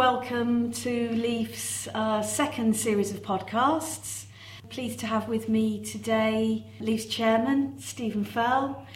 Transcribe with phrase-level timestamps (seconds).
[0.00, 4.24] welcome to Leaf's uh, second series of podcasts.
[4.70, 8.86] Pleased to have with me today Leaf's chairman, Stephen Fell,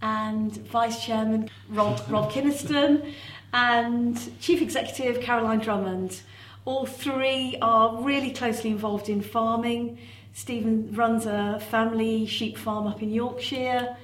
[0.00, 3.12] and vice chairman, Rob, Rob Kynaston,
[3.52, 6.22] and chief executive, Caroline Drummond.
[6.64, 9.98] All three are really closely involved in farming.
[10.32, 13.98] Stephen runs a family sheep farm up in Yorkshire.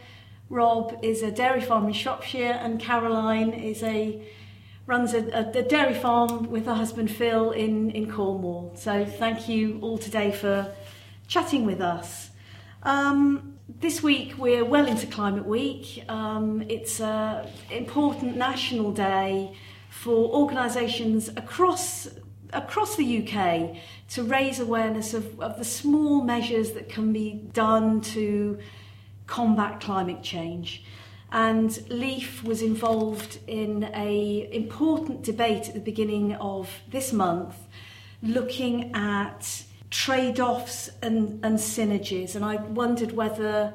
[0.50, 4.20] Rob is a dairy farm in Shropshire, and Caroline is a
[4.86, 5.18] runs a,
[5.54, 8.72] a, dairy farm with her husband Phil in, in Cornwall.
[8.74, 10.72] So thank you all today for
[11.28, 12.30] chatting with us.
[12.82, 16.04] Um, this week we're well into Climate Week.
[16.08, 19.56] Um, it's an important national day
[19.90, 22.08] for organisations across
[22.52, 23.76] across the UK
[24.08, 28.58] to raise awareness of, of the small measures that can be done to
[29.28, 30.82] combat climate change
[31.32, 37.56] and Leaf was involved in a important debate at the beginning of this month
[38.22, 43.74] looking at trade-offs and, and synergies and I wondered whether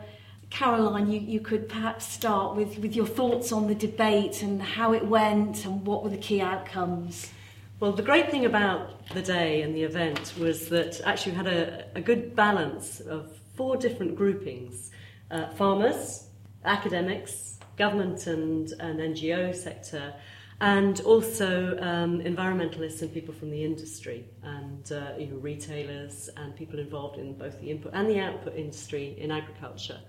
[0.50, 4.94] Caroline you, you could perhaps start with, with your thoughts on the debate and how
[4.94, 7.31] it went and what were the key outcomes.
[7.80, 11.47] Well, the great thing about the day and the event was that actually we had
[11.47, 14.92] a, a good balance of four different groupings
[15.30, 16.25] uh, farmers,
[16.66, 20.14] academics, government and, and NGO sector,
[20.62, 26.56] and also um, environmentalists and people from the industry, and uh, you know, retailers and
[26.56, 30.00] people involved in both the input and the output industry in agriculture.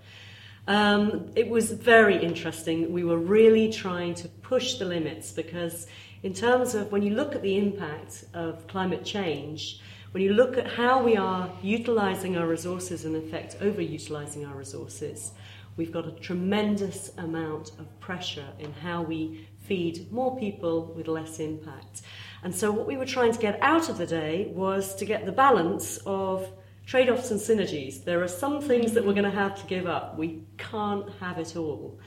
[0.67, 2.91] Um, it was very interesting.
[2.91, 5.87] We were really trying to push the limits because,
[6.23, 9.79] in terms of when you look at the impact of climate change,
[10.11, 14.55] when you look at how we are utilizing our resources and, in effect, overutilizing our
[14.55, 15.31] resources,
[15.77, 21.39] we've got a tremendous amount of pressure in how we feed more people with less
[21.39, 22.01] impact.
[22.43, 25.25] And so, what we were trying to get out of the day was to get
[25.25, 26.51] the balance of
[26.85, 28.03] trade offs and synergies.
[28.03, 31.37] There are some things that we're going to have to give up, we can't have
[31.37, 31.99] it all.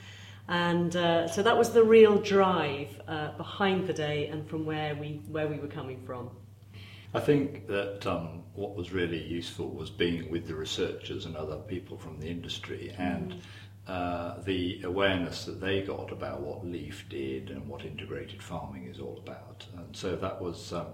[0.48, 4.96] And uh, so that was the real drive uh, behind the day and from where
[4.96, 6.30] we, where we were coming from.
[7.12, 11.56] I think that um, what was really useful was being with the researchers and other
[11.56, 13.40] people from the industry and mm.
[13.90, 19.00] Uh, the awareness that they got about what LEAF did and what integrated farming is
[19.00, 19.66] all about.
[19.76, 20.86] And so that was, um,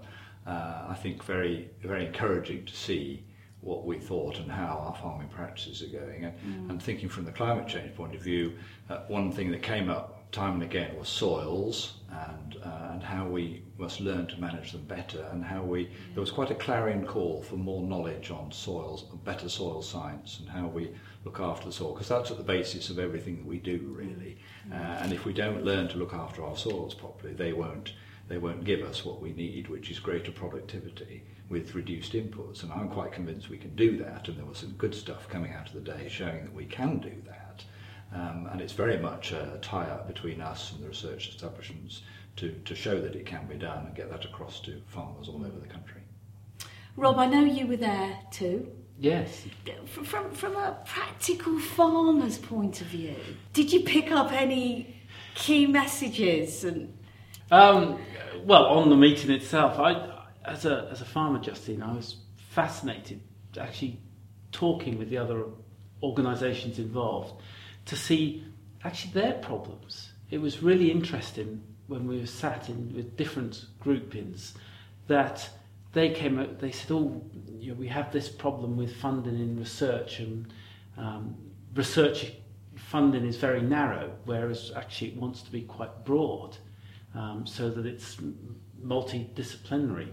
[0.47, 3.23] uh, I think, very, very encouraging to see
[3.61, 6.25] what we thought and how our farming practices are going.
[6.25, 6.69] And, mm.
[6.71, 8.57] and thinking from the climate change point of view,
[8.89, 13.27] uh, one thing that came up time and again were soils and, uh, and how
[13.27, 17.05] we must learn to manage them better and how we, there was quite a clarion
[17.05, 20.89] call for more knowledge on soils, better soil science and how we
[21.23, 24.37] look after the soil because that's at the basis of everything that we do really.
[24.71, 27.93] Uh, and if we don't learn to look after our soils properly they won't
[28.27, 32.63] they won't give us what we need which is greater productivity with reduced inputs.
[32.63, 35.53] And I'm quite convinced we can do that and there was some good stuff coming
[35.53, 37.46] out of the day showing that we can do that
[38.13, 42.01] um, and it's very much a tie-up between us and the research establishments
[42.37, 45.45] to, to show that it can be done and get that across to farmers all
[45.45, 46.01] over the country.
[46.95, 48.71] Rob, I know you were there too.
[48.99, 49.45] Yes.
[49.85, 53.15] From, from a practical farmer's point of view,
[53.53, 54.95] did you pick up any
[55.35, 56.63] key messages?
[56.63, 56.97] And
[57.51, 57.99] um,
[58.43, 62.15] well, on the meeting itself, I, as a as a farmer, Justine, I was
[62.49, 63.21] fascinated
[63.59, 63.99] actually
[64.51, 65.45] talking with the other
[66.01, 67.41] organisations involved
[67.87, 68.43] to see
[68.83, 70.11] actually their problems.
[70.29, 74.53] It was really interesting when we were sat in with different groupings
[75.07, 75.49] that
[75.93, 77.23] they came out, they said, oh,
[77.57, 80.53] you know, we have this problem with funding in research and
[80.97, 81.35] um,
[81.73, 82.33] research
[82.75, 86.57] funding is very narrow, whereas actually it wants to be quite broad
[87.15, 88.17] um, so that it's
[88.83, 90.09] multidisciplinary.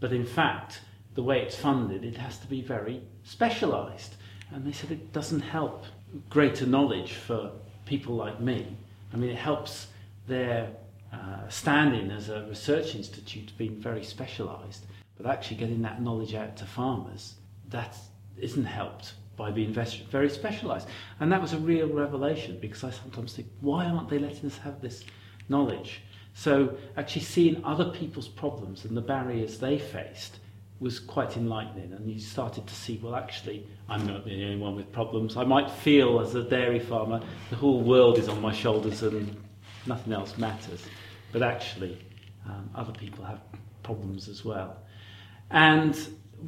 [0.00, 0.80] But in fact,
[1.14, 4.16] the way it's funded, it has to be very specialised.
[4.50, 5.84] And they said it doesn't help
[6.30, 7.50] greater knowledge for
[7.86, 8.76] people like me.
[9.12, 9.88] I mean, it helps
[10.26, 10.70] their
[11.12, 14.86] uh, standing as a research institute being very specialised.
[15.16, 17.34] But actually getting that knowledge out to farmers,
[17.70, 17.96] that
[18.36, 20.88] isn't helped by being very specialised.
[21.20, 24.58] And that was a real revelation because I sometimes think, why aren't they letting us
[24.58, 25.04] have this
[25.48, 26.02] knowledge?
[26.34, 30.38] So actually seeing other people's problems and the barriers they faced
[30.80, 34.76] was quite enlightening and you started to see well actually I'm not the only one
[34.76, 38.52] with problems I might feel as a dairy farmer the whole world is on my
[38.52, 39.36] shoulders and
[39.86, 40.84] nothing else matters
[41.32, 41.98] but actually
[42.46, 43.40] um, other people have
[43.82, 44.76] problems as well
[45.50, 45.96] and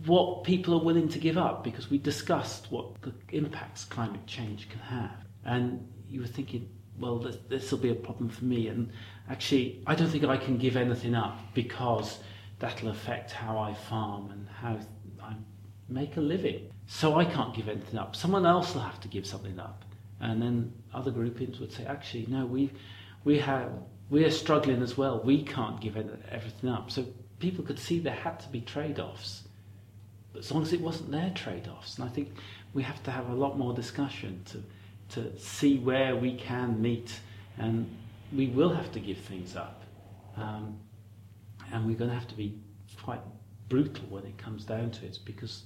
[0.04, 4.68] what people are willing to give up because we discussed what the impacts climate change
[4.68, 5.24] can have.
[5.44, 6.68] And you were thinking,
[6.98, 7.18] well,
[7.48, 8.68] this will be a problem for me.
[8.68, 8.90] And
[9.30, 12.18] actually, I don't think I can give anything up because
[12.58, 14.78] that'll affect how I farm and how
[15.22, 15.34] I
[15.88, 16.70] make a living.
[16.86, 18.16] So I can't give anything up.
[18.16, 19.84] Someone else will have to give something up.
[20.20, 22.70] And then other groupings would say, actually, no, we,
[23.24, 23.70] we, have,
[24.08, 25.20] we are struggling as well.
[25.22, 26.90] We can't give everything up.
[26.90, 27.06] So
[27.38, 29.42] people could see there had to be trade offs.
[30.32, 31.98] But as long as it wasn't their trade offs.
[31.98, 32.30] And I think
[32.72, 37.20] we have to have a lot more discussion to, to see where we can meet.
[37.58, 37.94] And
[38.34, 39.82] we will have to give things up.
[40.36, 40.78] Um,
[41.72, 42.58] and we're going to have to be
[43.02, 43.20] quite
[43.68, 45.64] brutal when it comes down to it because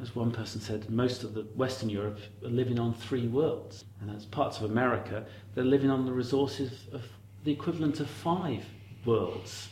[0.00, 3.84] as one person said, most of the Western Europe are living on three worlds.
[4.00, 7.02] And as parts of America, they're living on the resources of
[7.44, 8.64] the equivalent of five
[9.04, 9.68] worlds.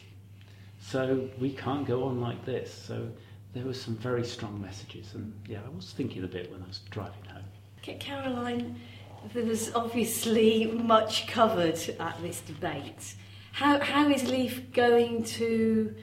[0.81, 2.73] So we can't go on like this.
[2.73, 3.09] So
[3.55, 5.15] there were some very strong messages.
[5.15, 7.45] And yeah, I was thinking a bit when I was driving home.
[8.01, 8.79] Caroline,
[9.33, 13.15] there was obviously much covered at this debate.
[13.53, 15.95] How, how is Leaf going to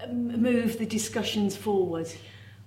[0.00, 2.08] um, move the discussions forward?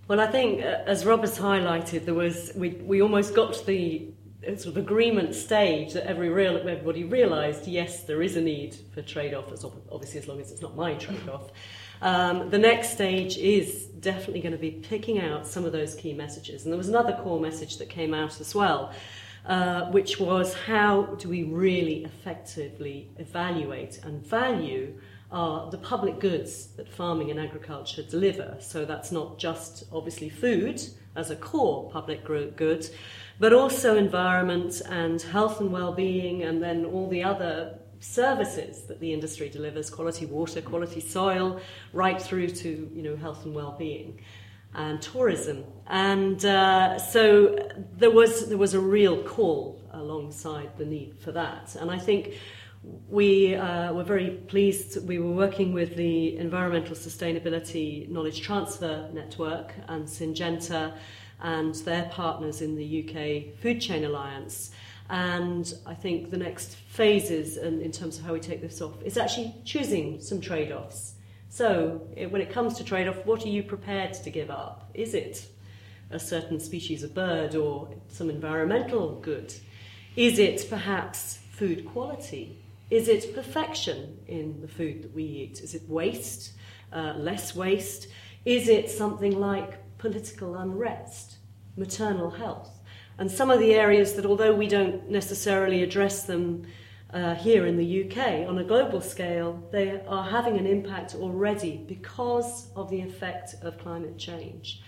[0.08, 3.66] Well, I think, uh, as Rob has highlighted, there was we, we almost got to
[3.66, 4.08] the
[4.46, 8.76] uh, sort of agreement stage that every real, everybody realised, yes, there is a need
[8.94, 9.46] for trade-off,
[9.92, 11.52] obviously as long as it's not my trade-off.
[12.02, 16.14] Um, the next stage is definitely going to be picking out some of those key
[16.14, 16.64] messages.
[16.64, 18.92] And there was another core message that came out as well,
[19.46, 24.94] uh, which was how do we really effectively evaluate and value
[25.32, 28.58] are the public goods that farming and agriculture deliver.
[28.60, 30.82] So that's not just obviously food
[31.16, 32.90] as a core public good,
[33.40, 39.14] but also environment and health and well-being, and then all the other services that the
[39.14, 41.60] industry delivers: quality water, quality soil,
[41.94, 44.20] right through to you know health and well-being.
[44.74, 47.58] And tourism, and uh, so
[47.98, 52.36] there was there was a real call alongside the need for that, and I think
[53.10, 55.06] we uh, were very pleased.
[55.08, 60.94] We were working with the Environmental Sustainability Knowledge Transfer Network and Syngenta
[61.42, 64.72] and their partners in the UK Food Chain Alliance.
[65.10, 69.02] And I think the next phases, in, in terms of how we take this off,
[69.04, 71.16] is actually choosing some trade offs.
[71.52, 74.90] So, it, when it comes to trade off, what are you prepared to give up?
[74.94, 75.46] Is it
[76.10, 79.54] a certain species of bird or some environmental good?
[80.16, 82.58] Is it perhaps food quality?
[82.90, 85.60] Is it perfection in the food that we eat?
[85.60, 86.54] Is it waste,
[86.94, 88.08] uh, less waste?
[88.46, 91.36] Is it something like political unrest,
[91.76, 92.80] maternal health?
[93.18, 96.66] And some of the areas that, although we don't necessarily address them
[97.14, 101.84] uh, here in the UK on a global scale, they are having an impact already
[101.88, 104.82] because of the effect of climate change.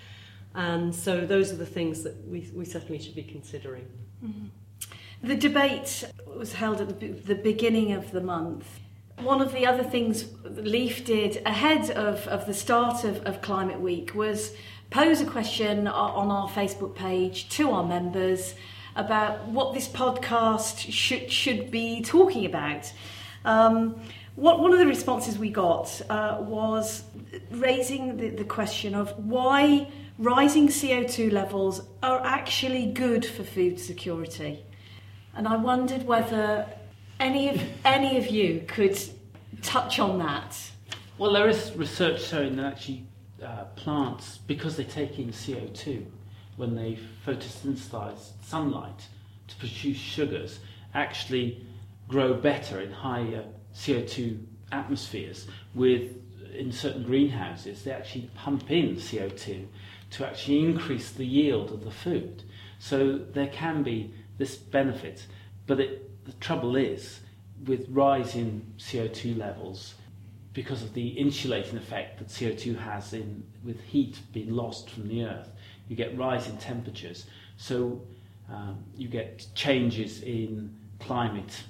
[0.56, 3.88] And so those are the things that we, we certainly should be considering.
[4.24, 5.28] Mm-hmm.
[5.28, 8.68] The debate was held at the, the beginning of the month.
[9.20, 13.80] One of the other things Leaf did ahead of, of the start of, of Climate
[13.80, 14.54] Week was
[14.90, 18.54] pose a question on our Facebook page to our members
[18.96, 22.92] about what this podcast should, should be talking about.
[23.46, 24.02] Um,
[24.36, 27.04] what, one of the responses we got uh, was
[27.52, 29.88] raising the, the question of why
[30.18, 34.64] rising CO2 levels are actually good for food security.
[35.36, 36.68] And I wondered whether
[37.20, 39.00] any of, any of you could
[39.62, 40.58] touch on that.
[41.18, 43.06] Well, there is research showing that actually
[43.44, 46.06] uh, plants, because they take in CO2
[46.58, 49.08] when they photosynthesize sunlight
[49.48, 50.60] to produce sugars,
[50.94, 51.66] actually
[52.08, 53.46] grow better in higher
[53.76, 54.40] CO2
[54.72, 56.12] atmospheres with
[56.54, 59.66] in certain greenhouses they actually pump in CO2
[60.12, 62.44] to actually increase the yield of the food.
[62.78, 65.26] So there can be this benefit.
[65.66, 67.22] But it, the trouble is,
[67.66, 69.96] with rising CO2 levels,
[70.54, 75.24] because of the insulating effect that CO2 has in with heat being lost from the
[75.24, 75.50] earth,
[75.88, 77.26] you get rising temperatures.
[77.58, 78.02] So
[78.50, 81.64] um, you get changes in climate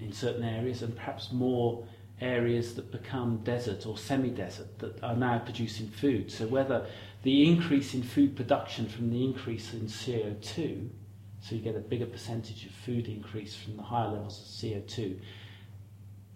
[0.00, 1.86] in certain areas, and perhaps more
[2.20, 6.30] areas that become desert or semi-desert that are now producing food.
[6.30, 6.86] So whether
[7.22, 10.88] the increase in food production from the increase in CO2
[11.48, 15.16] so you get a bigger percentage of food increase from the higher levels of CO2,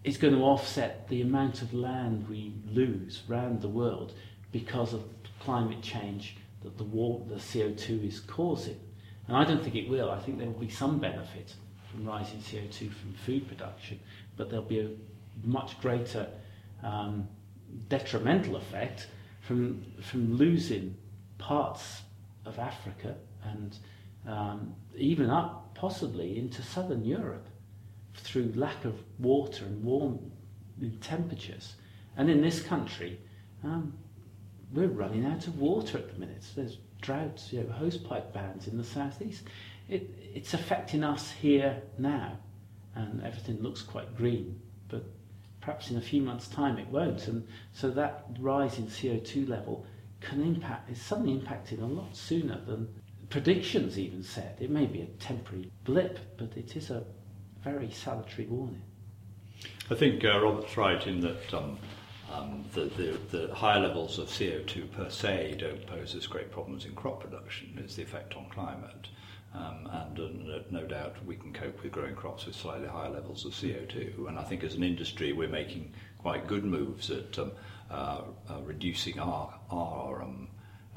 [0.05, 4.13] is going to offset the amount of land we lose around the world
[4.53, 5.03] because of
[5.41, 8.79] climate change that the, war, the CO2 is causing.
[9.27, 10.11] And I don't think it will.
[10.11, 11.55] I think there will be some benefit
[11.89, 13.99] from rising CO2 from food production,
[14.37, 14.89] but there'll be a
[15.43, 16.27] much greater
[16.83, 17.27] um,
[17.89, 19.07] detrimental effect
[19.41, 20.95] from, from losing
[21.37, 22.01] parts
[22.45, 23.77] of Africa and
[24.27, 27.47] um, even up possibly into southern Europe
[28.15, 30.31] through lack of water and warm
[31.01, 31.75] temperatures.
[32.17, 33.19] And in this country,
[33.63, 33.93] um,
[34.73, 36.43] we're running out of water at the minute.
[36.55, 39.43] There's droughts, you know, hosepipe bans in the southeast.
[39.89, 42.37] It, it's affecting us here now,
[42.95, 45.03] and everything looks quite green, but
[45.59, 47.27] perhaps in a few months' time it won't.
[47.27, 49.85] And so that rise in CO2 level
[50.21, 52.87] can impact, is suddenly impacting a lot sooner than
[53.29, 54.57] predictions even said.
[54.59, 57.03] It may be a temporary blip, but it is a
[57.63, 58.81] very salutary warning.
[59.89, 61.77] I think uh, Robert's right in that um,
[62.33, 66.85] um, the, the, the higher levels of CO2 per se don't pose as great problems
[66.85, 67.77] in crop production.
[67.83, 69.07] It's the effect on climate.
[69.53, 70.19] Um, and
[70.49, 74.27] uh, no, doubt we can cope with growing crops with slightly higher levels of CO2.
[74.29, 77.51] And I think as an industry, we're making quite good moves at um,
[77.89, 80.47] uh, uh, reducing our, our um,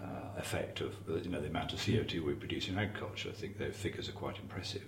[0.04, 3.30] uh, effect of uh, you know the amount of CO2 we produce in agriculture.
[3.30, 4.84] I think those figures are quite impressive.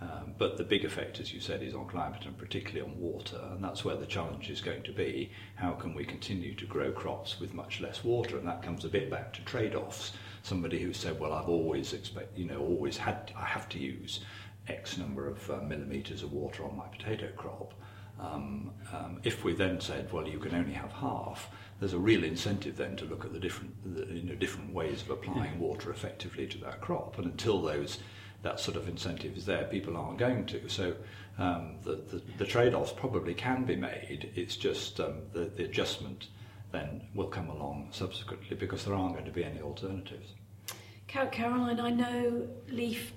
[0.00, 3.40] Um, but the big effect, as you said, is on climate and particularly on water,
[3.50, 5.30] and that's where the challenge is going to be.
[5.56, 8.38] How can we continue to grow crops with much less water?
[8.38, 10.12] And that comes a bit back to trade-offs.
[10.42, 14.20] Somebody who said, "Well, I've always expect, you know, always had, I have to use
[14.68, 17.74] X number of uh, millimeters of water on my potato crop."
[18.20, 21.48] Um, um, if we then said, well, you can only have half,
[21.78, 25.00] there's a real incentive then to look at the different, the, you know, different ways
[25.02, 27.16] of applying water effectively to that crop.
[27.16, 27.98] And until those,
[28.42, 30.68] that sort of incentive is there, people aren't going to.
[30.68, 30.94] So
[31.38, 34.30] um, the, the, the trade-offs probably can be made.
[34.34, 36.28] It's just um, the, the adjustment
[36.72, 40.34] then will come along subsequently because there aren't going to be any alternatives.
[41.06, 43.12] Caroline, I know Leaf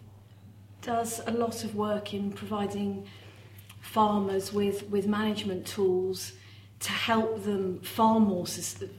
[0.82, 3.06] does a lot of work in providing
[3.84, 6.32] farmers with, with management tools
[6.80, 8.48] to help them farm more,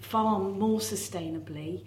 [0.01, 1.87] farm more sustainably.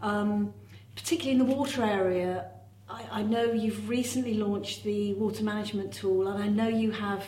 [0.00, 0.54] Um,
[0.96, 2.50] particularly in the water area,
[2.88, 7.24] I, I know you've recently launched the water management tool, and I know you have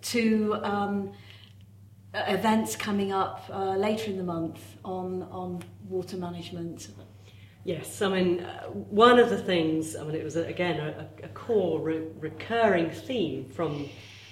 [0.00, 1.12] two um,
[2.14, 6.88] events coming up uh, later in the month on, on water management.
[7.64, 11.28] Yes, I mean, uh, one of the things, I mean, it was, again, a, a
[11.28, 13.88] core re- recurring theme from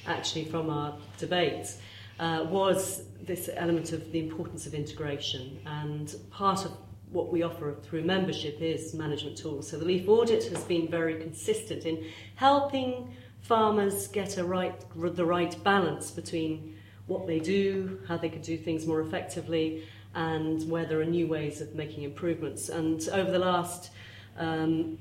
[0.07, 1.79] actually from our debates
[2.19, 5.61] uh, was this element of the importance of integration.
[5.67, 6.73] And part of
[7.11, 9.69] what we offer through membership is management tools.
[9.69, 12.07] So the Leaf Audit has been very consistent in
[12.37, 18.43] helping farmers get a right, the right balance between what they do, how they could
[18.43, 22.69] do things more effectively, and where there are new ways of making improvements.
[22.69, 23.91] And over the last
[24.39, 24.99] um,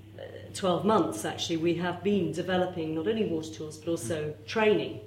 [0.54, 5.00] 12 months, actually, we have been developing not only water tools but also training.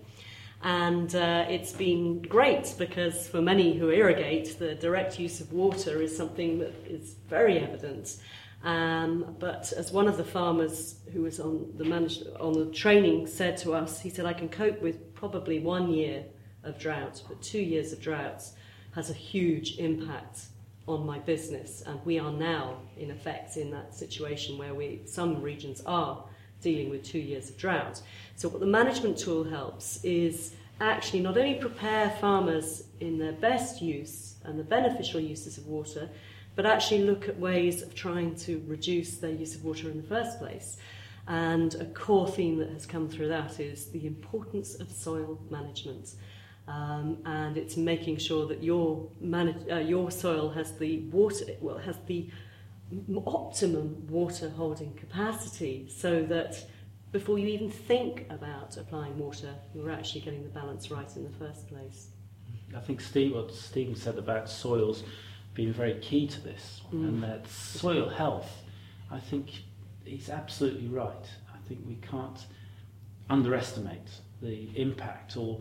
[0.62, 6.00] And uh, it's been great because for many who irrigate, the direct use of water
[6.00, 8.16] is something that is very evident.
[8.62, 13.26] Um, but as one of the farmers who was on the, managed, on the training
[13.26, 16.24] said to us, he said, I can cope with probably one year
[16.62, 18.54] of drought, but two years of droughts
[18.94, 20.46] has a huge impact
[20.86, 21.82] on my business.
[21.86, 26.24] And we are now, in effect, in that situation where we, some regions are
[26.60, 28.00] dealing with two years of drought.
[28.36, 33.80] So, what the management tool helps is actually not only prepare farmers in their best
[33.80, 36.08] use and the beneficial uses of water,
[36.56, 40.08] but actually look at ways of trying to reduce their use of water in the
[40.08, 40.76] first place.
[41.26, 46.14] And a core theme that has come through that is the importance of soil management.
[46.66, 51.76] Um, and it's making sure that your manage, uh, your soil has the water well
[51.76, 52.30] has the
[53.26, 56.64] optimum water holding capacity so that
[57.12, 61.30] before you even think about applying water you're actually getting the balance right in the
[61.30, 62.09] first place
[62.75, 65.04] I think Steve, what Stephen said about soils
[65.54, 67.09] being very key to this mm.
[67.09, 68.62] and that soil health
[69.11, 69.50] I think
[70.04, 72.47] he's absolutely right I think we can't
[73.30, 74.11] underestimate
[74.42, 75.61] the impact or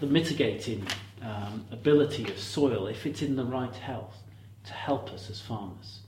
[0.00, 0.86] the mitigating
[1.22, 4.16] um, ability of soil, if it's in the right health,
[4.64, 6.00] to help us as farmers,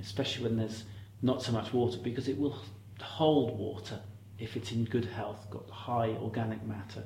[0.00, 0.84] especially when there's
[1.22, 2.58] not so much water, because it will
[3.00, 4.00] hold water
[4.38, 7.04] if it's in good health, got high organic matter.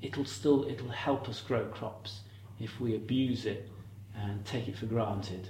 [0.00, 2.20] It'll still it'll help us grow crops.
[2.60, 3.68] If we abuse it
[4.16, 5.48] and take it for granted,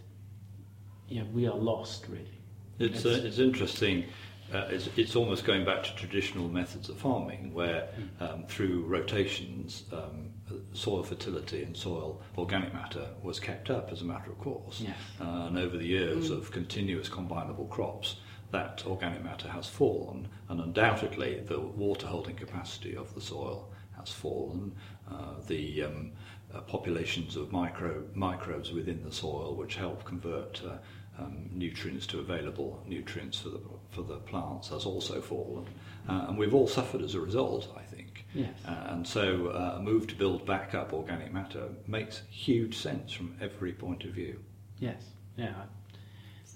[1.08, 2.38] you know, we are lost really.
[2.78, 4.04] It's, uh, it's interesting
[4.52, 7.88] uh, it's, it's almost going back to traditional methods of farming where
[8.20, 10.30] um, through rotations um,
[10.72, 14.96] soil fertility and soil organic matter was kept up as a matter of course yes.
[15.20, 16.36] uh, and over the years mm.
[16.36, 18.16] of continuous combinable crops
[18.50, 24.10] that organic matter has fallen and undoubtedly the water holding capacity of the soil has
[24.10, 24.74] fallen
[25.10, 26.12] uh, the um,
[26.54, 30.76] uh, populations of micro microbes within the soil which help convert uh,
[31.18, 35.66] um, nutrients to available nutrients for the, for the plants has also fallen.
[36.08, 38.24] Uh, and we've all suffered as a result, I think.
[38.34, 38.54] Yes.
[38.66, 43.12] Uh, and so uh, a move to build back up organic matter makes huge sense
[43.12, 44.40] from every point of view.
[44.78, 45.02] Yes.
[45.36, 45.52] Yeah.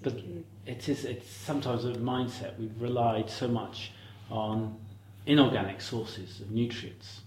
[0.03, 0.19] But
[0.65, 1.05] it is.
[1.05, 2.57] It's sometimes a mindset.
[2.59, 3.91] We've relied so much
[4.29, 4.77] on
[5.25, 7.21] inorganic sources of nutrients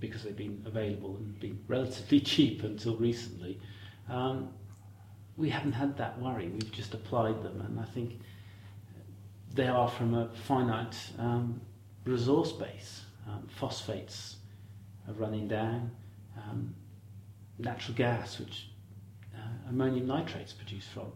[0.00, 3.60] because they've been available and been relatively cheap until recently.
[4.08, 4.50] Um,
[5.40, 6.48] we haven't had that worry.
[6.48, 8.20] We've just applied them, and I think
[9.54, 11.60] they are from a finite um,
[12.04, 13.02] resource base.
[13.26, 14.36] Um, phosphates
[15.08, 15.90] are running down.
[16.36, 16.74] Um,
[17.58, 18.68] natural gas, which
[19.34, 21.12] uh, ammonium nitrate's produced from,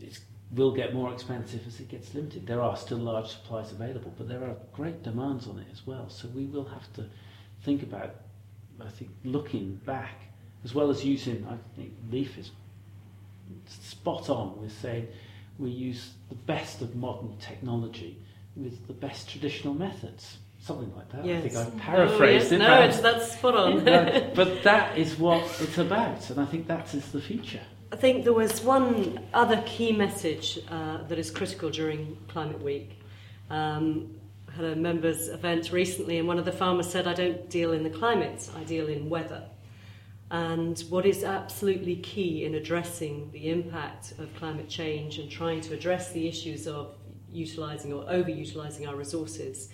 [0.00, 0.20] it
[0.52, 2.46] will get more expensive as it gets limited.
[2.46, 6.08] There are still large supplies available, but there are great demands on it as well.
[6.08, 7.06] So we will have to
[7.62, 8.14] think about,
[8.80, 10.22] I think, looking back
[10.64, 11.46] as well as using.
[11.48, 12.50] I think Leaf is
[13.66, 15.08] spot on with saying
[15.58, 18.18] we use the best of modern technology
[18.56, 20.38] with the best traditional methods.
[20.60, 21.26] Something like that.
[21.26, 21.44] Yes.
[21.44, 22.52] I think I paraphrased oh, yes.
[22.52, 22.58] it.
[22.58, 23.84] No, it's, that's spot on.
[23.84, 27.60] No, but that is what it's about, and I think that is the future.
[27.92, 32.98] I think there was one other key message uh, that is critical during Climate Week.
[33.50, 34.16] Um,
[34.48, 37.72] I had a members' event recently, and one of the farmers said, I don't deal
[37.72, 39.44] in the climate, I deal in weather.
[40.30, 45.74] And what is absolutely key in addressing the impact of climate change and trying to
[45.74, 46.96] address the issues of
[47.30, 49.68] utilising or overutilising our resources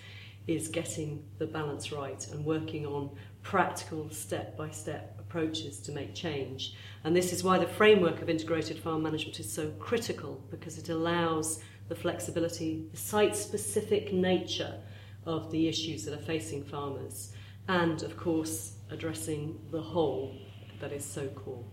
[0.46, 3.10] is getting the balance right and working on
[3.42, 6.74] practical step by step approaches to make change.
[7.04, 10.88] And this is why the framework of integrated farm management is so critical because it
[10.88, 14.74] allows the flexibility, the site specific nature
[15.26, 17.32] of the issues that are facing farmers,
[17.68, 20.34] and of course, addressing the whole
[20.80, 21.64] that is so core.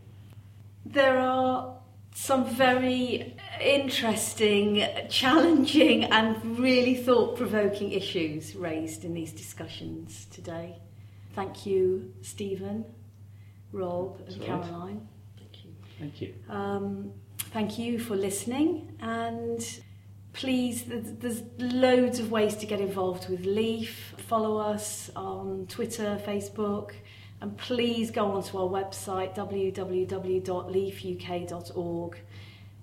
[0.85, 1.77] There are
[2.13, 10.79] some very interesting, challenging, and really thought provoking issues raised in these discussions today.
[11.35, 12.85] Thank you, Stephen,
[13.71, 14.47] Rob, and right.
[14.47, 15.07] Caroline.
[15.37, 15.71] Thank you.
[15.99, 16.33] Thank you.
[16.49, 17.11] Um,
[17.51, 19.63] thank you for listening and
[20.37, 24.13] please there's loads of ways to get involved with leaf.
[24.27, 26.91] Follow us on twitter facebook
[27.41, 32.17] and please go onto our website www.leafuk.org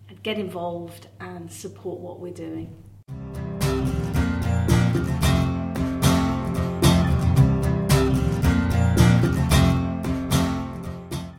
[0.08, 2.83] and get involved and support what we're doing